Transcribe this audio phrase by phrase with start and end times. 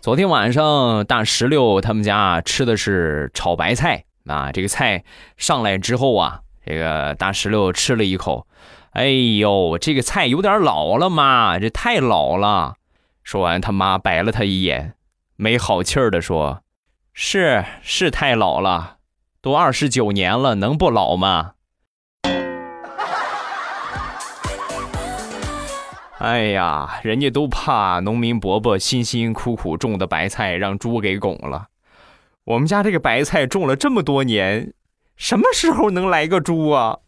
[0.00, 5.04] 昨天晚上大石榴他们家吃的是炒白菜啊，这个菜
[5.36, 8.46] 上来之后啊，这个大石榴吃了一口，
[8.92, 12.76] 哎呦，这个菜有点老了妈，这太老了。
[13.22, 14.94] 说完，他妈白了他一眼，
[15.36, 16.62] 没好气儿的说
[17.12, 18.96] ：“是是太老了，
[19.42, 21.52] 都二十九年了，能不老吗？”
[26.20, 31.68] 哎呀，人家都怕农民伯伯辛辛苦苦种的白菜让猪给拱了。
[32.44, 34.74] 我们家这个白菜种了这么多年，
[35.16, 36.98] 什么时候能来个猪啊？